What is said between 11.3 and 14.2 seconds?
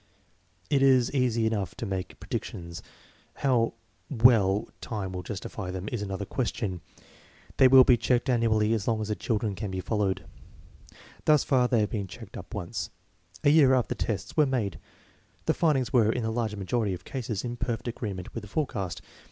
far they have been checked up once, a year after the